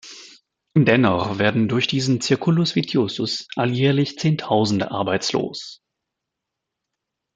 [0.79, 5.83] Dennoch werden durch diesen circulus vitiosus alljährlich Zehntausende arbeitslos.